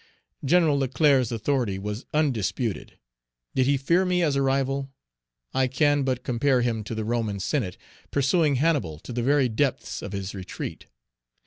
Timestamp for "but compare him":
6.01-6.83